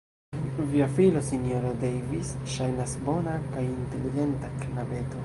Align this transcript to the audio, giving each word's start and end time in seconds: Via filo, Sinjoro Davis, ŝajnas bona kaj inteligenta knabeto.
Via 0.69 0.87
filo, 0.93 1.21
Sinjoro 1.27 1.73
Davis, 1.83 2.31
ŝajnas 2.55 2.97
bona 3.11 3.37
kaj 3.53 3.67
inteligenta 3.69 4.55
knabeto. 4.65 5.17